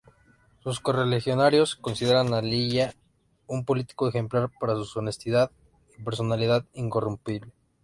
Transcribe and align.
Sus 0.63 0.79
correligionarios 0.79 1.75
consideran 1.75 2.33
a 2.33 2.39
Illia 2.39 2.95
un 3.45 3.65
político 3.65 4.07
ejemplar, 4.09 4.49
por 4.59 4.83
su 4.83 4.97
honestidad 4.97 5.51
y 5.95 6.01
personalidad 6.01 6.65
incorruptible. 6.73 7.51